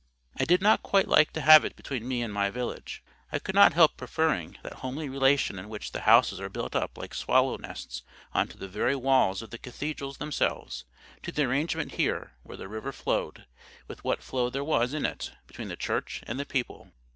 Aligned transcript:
I 0.35 0.45
did 0.45 0.63
not 0.63 0.81
quite 0.81 1.07
like 1.07 1.31
to 1.33 1.41
have 1.41 1.63
it 1.63 1.75
between 1.75 2.07
me 2.07 2.23
and 2.23 2.33
my 2.33 2.49
village. 2.49 3.03
I 3.31 3.37
could 3.37 3.53
not 3.53 3.73
help 3.73 3.97
preferring 3.97 4.57
that 4.63 4.77
homely 4.81 5.09
relation 5.09 5.59
in 5.59 5.69
which 5.69 5.91
the 5.91 6.01
houses 6.01 6.39
are 6.39 6.49
built 6.49 6.75
up 6.75 6.97
like 6.97 7.13
swallow 7.13 7.55
nests 7.57 8.01
on 8.33 8.47
to 8.47 8.57
the 8.57 8.67
very 8.67 8.95
walls 8.95 9.43
of 9.43 9.51
the 9.51 9.59
cathedrals 9.59 10.17
themselves, 10.17 10.85
to 11.21 11.31
the 11.31 11.43
arrangement 11.45 11.91
here, 11.91 12.33
where 12.41 12.57
the 12.57 12.67
river 12.67 12.91
flowed, 12.91 13.45
with 13.87 14.03
what 14.03 14.23
flow 14.23 14.49
there 14.49 14.63
was 14.63 14.95
in 14.95 15.05
it, 15.05 15.33
between 15.45 15.67
the 15.67 15.75
church 15.75 16.23
and 16.25 16.39
the 16.39 16.47
people. 16.47 16.91